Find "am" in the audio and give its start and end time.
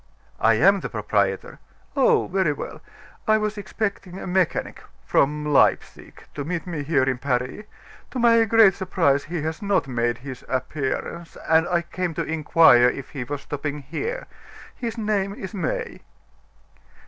0.55-0.79